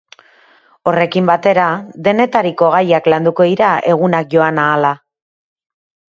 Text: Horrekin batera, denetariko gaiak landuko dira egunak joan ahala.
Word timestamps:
Horrekin 0.91 1.27
batera, 1.29 1.65
denetariko 2.07 2.69
gaiak 2.75 3.09
landuko 3.15 3.47
dira 3.49 3.67
egunak 3.91 4.31
joan 4.33 4.63
ahala. 4.63 4.93